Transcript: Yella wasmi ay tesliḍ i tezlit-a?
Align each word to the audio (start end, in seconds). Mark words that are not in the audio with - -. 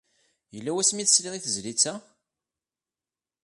Yella 0.55 0.71
wasmi 0.75 0.99
ay 1.01 1.07
tesliḍ 1.07 1.33
i 1.35 1.39
tezlit-a? 1.45 1.93